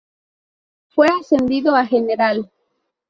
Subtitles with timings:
[0.87, 2.49] Fue ascendido a general.